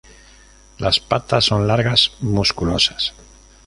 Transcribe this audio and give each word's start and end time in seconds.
Las 0.79 0.99
patas 0.99 1.45
son 1.45 1.67
largas, 1.67 2.13
musculosas. 2.21 3.13